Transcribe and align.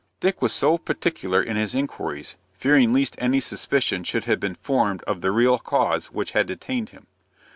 Dick 0.19 0.41
was 0.41 0.51
so 0.51 0.79
particular 0.79 1.43
in 1.43 1.57
his 1.57 1.75
inquiries, 1.75 2.35
fearing 2.53 2.91
lest 2.91 3.13
any 3.19 3.39
suspicion 3.39 4.03
should 4.03 4.23
have 4.23 4.39
been 4.39 4.55
formed 4.55 5.03
of 5.03 5.21
the 5.21 5.29
real 5.29 5.59
cause 5.59 6.07
which 6.07 6.31
had 6.31 6.47
detained 6.47 6.89
him. 6.89 7.05